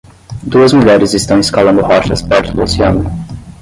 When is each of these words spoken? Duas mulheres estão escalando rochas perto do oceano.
Duas 0.41 0.73
mulheres 0.73 1.13
estão 1.13 1.37
escalando 1.39 1.81
rochas 1.83 2.23
perto 2.23 2.55
do 2.55 2.63
oceano. 2.63 3.05